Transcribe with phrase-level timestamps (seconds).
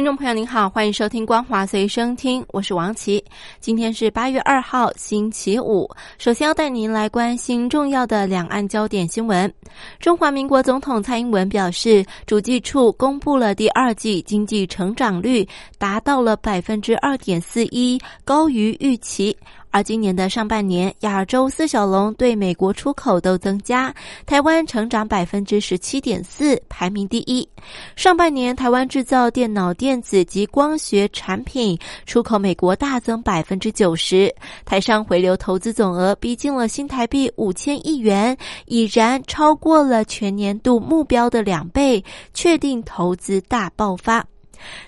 [0.00, 3.22] 听众朋友您好，欢迎收听光华随声听，我是王琦。
[3.58, 5.86] 今天是八月二号，星期五。
[6.16, 9.52] 首先要带您来关心重要的两岸焦点新闻。
[9.98, 15.46] 中华民国总统蔡英文表示，主计处公布了第二季经济成长率
[15.76, 19.36] 达到了百分之二点四一，高于预期。
[19.70, 23.94] 而今年的上半年，亚洲四小龙对美国出口都增加，
[24.26, 27.48] 台湾成长百分之十七点四，排名第一。
[27.94, 44.26] 上半年，台湾制造电脑、电子及光学产品出口美国大增百分之九十，台商回流投资总额逼近了新台币五千亿元，已然超过了全年度目标的两倍，确定投资大爆发。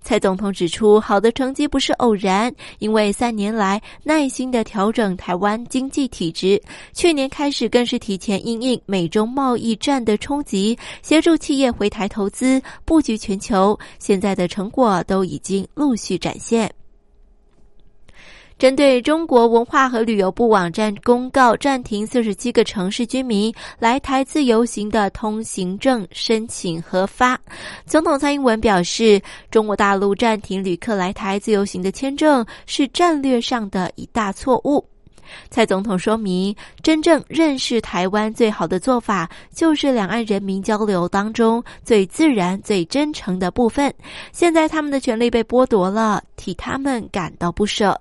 [0.00, 6.60] 蔡总统指出，好的成绩不是偶然，因为三年来耐心的调整台湾经济体制，
[6.92, 16.70] 去年开始更是提前应应美中贸易战的冲击，协助企业回台投资，布局全球，现在的成果都已经陆续展现。
[18.58, 27.38] 针对中国文化和旅游部网站公告暂停四十七个城市居民来台自由行的通行证申请核发，
[27.86, 34.84] 总统蔡英文表示，中国大陆暂停旅客来台自由行的签证是战略上的一大错误。
[35.50, 43.94] 蔡总统说明，真正认识台湾最好的做法，就是两岸人民交流当中最自然、最真诚的部分。
[44.32, 47.96] 现在他们的权利被剥夺了，替他们感到不舍。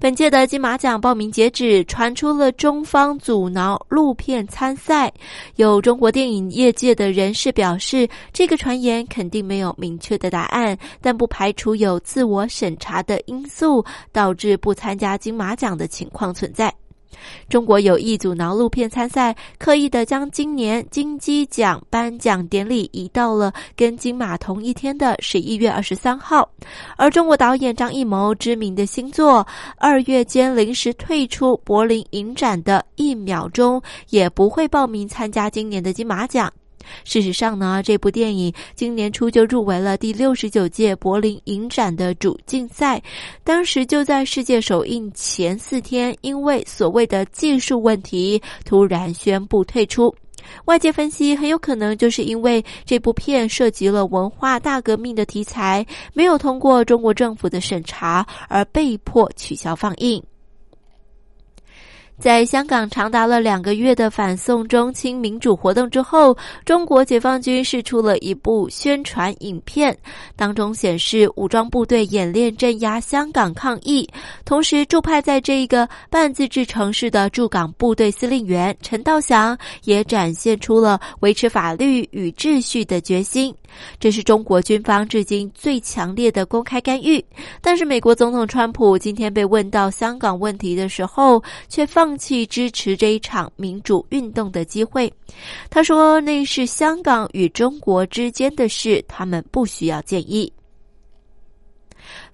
[0.00, 5.12] 本届的金马奖报名截止，传出了中方阻挠录片参赛。
[5.56, 16.74] 有中国电影业界的人士表示，这个传言肯定没有明确的答案，但不排除有自我审查的因素导致不参加金马奖的情况存在。
[17.48, 26.48] 中国有一组脑录片参赛，刻意的将今年金鸡奖颁奖典礼移到了跟金马同一天的十一月二十三号。
[26.96, 36.52] 而中国导演张艺谋知名的新作，二月间临时退出柏林影展的一秒钟，也不会报名参加今年的金马奖。
[37.04, 43.02] 事实上呢，这部电影今年初就入围了第六十九届柏林影展的主竞赛，
[43.44, 50.14] 当时就在世界首映前四天，因为所谓的技术问题，突然宣布退出。
[50.64, 60.20] 外界分析，很有可能就是因为这部片涉及了文化大革命的题材，没有通过中国政府的审查，而被迫取消放映。
[62.20, 66.36] 在香港长达了两个月的反送中亲民主活动之后，
[66.66, 69.96] 中国解放军释出了一部宣传影片，
[70.36, 74.06] 当中显示武装部队演练镇压香港抗议，
[74.44, 83.54] 同时驻派在这一个半自治城市的驻港部队司令员陈道祥也展现出了维持法律与秩序的决心。
[84.00, 87.24] 这是中国军方至今最强烈的公开干预。
[87.62, 95.12] 但是，美国总统川普今天被问到香港问题的时候，却放放弃支持这一场民主运动的机会。
[95.70, 100.52] 他说：“那是香港与中国之间的事，他们不需要建议。”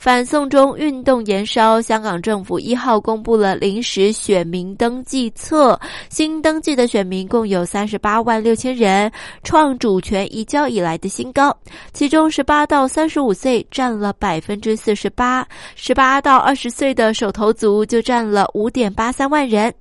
[0.06, 5.76] 反送中运动延烧，香港政府一号公布了临时选民登记册，
[6.08, 9.10] 新登记的选民共有三十八万六千人，
[9.42, 11.52] 创主权移交以来的新高。
[11.92, 15.44] 其中，十八到三十五岁占了百分之四十八，
[15.74, 19.74] 十八到二十岁的手头族就占了五点八三万人。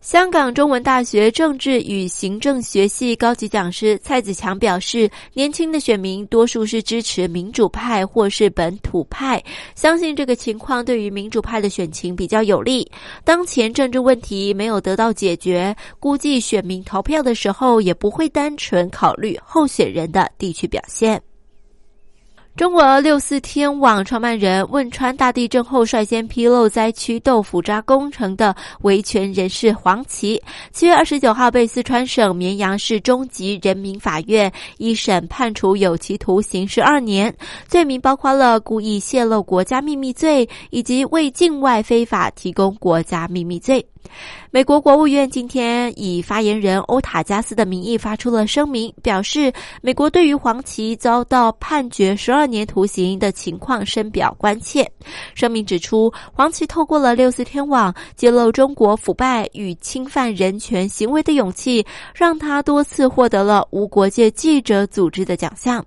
[0.00, 9.42] 香港中文大学政治与行政学系高级讲师蔡子强表示，年轻的选民多数是支持民主派或是本土派，
[9.74, 12.90] 相信这个情况对于民主派的选情比较有利。
[13.24, 21.20] 当前政治问题没有得到解决，估计选民投票的时候也不会单纯考虑候选人的地区表现。
[22.60, 30.38] 中国六四天网创办人汶川大地震后率先披露灾区豆腐渣工程的维权人士黄琦，
[30.70, 37.34] 七月二十九号被四川省绵阳市中级人民法院一审判处有期徒刑十二年，
[37.66, 43.82] 罪名包括了故意泄露国家秘密罪以及为境外非法提供国家秘密罪。
[44.50, 54.90] 美国国务院今天以发言人欧塔加斯的名义发出了声明，表示美国对于黄奇遭到判决十二年徒刑的情况深表关切。
[55.34, 65.84] 声明指出，黄奇透过了六四天网揭露中国腐败与侵犯人权行为的勇气，让他多次获得了无国界记者组织的奖项。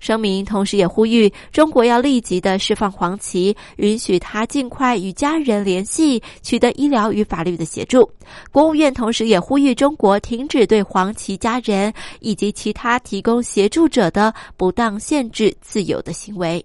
[0.00, 8.10] 声明同时也呼吁中国要立即的释放黄旗，允许他尽快与家人联系，取得医疗与法律的协助。
[8.50, 16.64] 国务院同时也呼吁中国停止对黄旗家人以及其他提供协助者的不当限制自由的行为。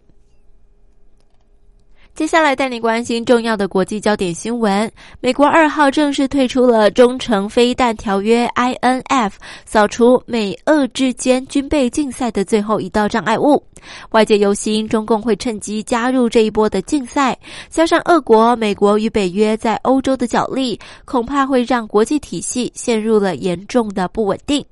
[2.15, 4.89] 接下来带你关心重要的国际焦点新闻。
[5.19, 9.31] 美国二号正式退出了中程飞弹条约 （INF），
[9.65, 13.63] 扫除美俄之间军备竞赛的最后一道障碍物。
[14.11, 17.35] 外界忧心中共会趁机加入这一波的竞赛，
[17.67, 24.63] 加上俄国、美国与北约在欧洲的角力，恐怕会让国际体系陷入了严重的不稳定。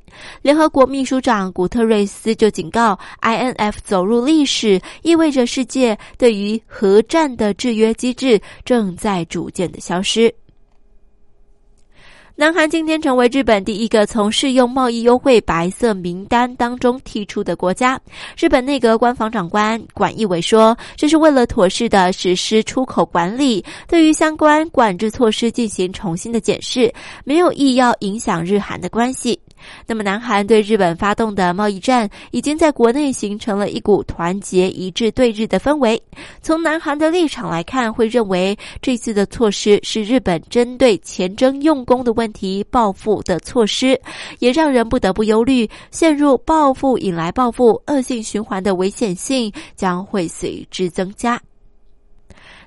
[0.41, 10.33] 联合国秘书长古特瑞斯就警告，INF 走入历史，意味着世界对于核战的制约机制正在逐渐的消失。
[12.33, 17.99] 南韩今天成为日本第一个从适用贸易优惠白色名单当中剔出的国家。
[18.35, 26.91] 日本内阁官房长官管义伟说，这是为了妥适的实施出口管理，对于相关管制措施进行重新的检视，
[27.25, 29.39] 没有意要影响日韩的关系。
[29.85, 36.01] 那么，南韩对日本发动的贸易战，已经在国内形成了一股团结一致对日的氛围。
[36.41, 43.99] 从南韩的立场来看，会认为这次的措施是日本针对前征用工的问题报复的措施，
[44.39, 51.41] 也让人不得不忧虑，陷入报复引来报复恶性循环的危险性将会随之增加。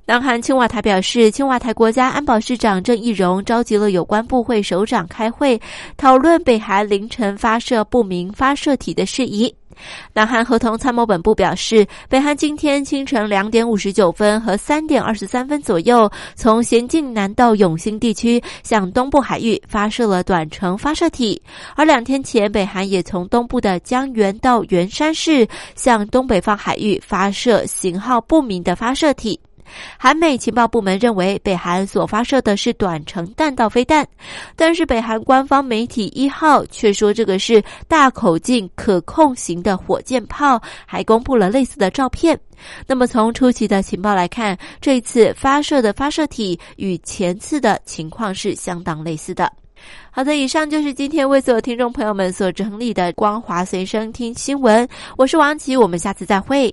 [0.07, 5.59] 南韩青瓦台表示，青瓦台国家安保市长郑义荣召集了有关部会首长开会，
[5.97, 9.55] 讨论北韩凌晨发射不明发射体的事宜。
[10.13, 21.41] 南韩合同参谋本部表示，北韩今天清晨两点五十九分和三点二十三分左右，从咸镜南道永兴地区向东部海域发射了短程发射体。
[21.77, 29.41] 而两天前，北韩也从东部的江原到元山市向东北方海域发射型号不明的发射体。
[29.99, 34.07] 韩美情报部门认为，北韩所发射的是短程弹道飞弹，
[34.57, 42.39] 但是北韩官方媒体一号却说这个是大口径可控型的火箭炮，还公布了类似的照片。
[42.87, 49.51] 那么从初期的情报来看，这次发射的发射体与前次的情况是相当类似的。
[50.11, 54.89] 好的，以上就是今天为所有听众朋友们所整理的光华随身听新闻。
[55.19, 56.73] 我是王琦，我们下次再会。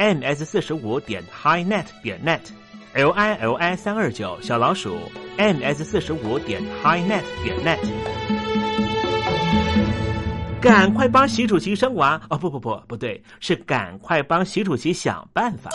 [0.00, 2.40] Ms 四十五点 highnet 点 net
[2.94, 4.96] l i l i 三二九小老鼠
[5.36, 7.78] m s 四十五点 highnet 点 net。
[10.58, 12.38] 赶快帮习主席生娃哦！
[12.38, 15.70] 不不不，不对，是赶快帮习主席想办法。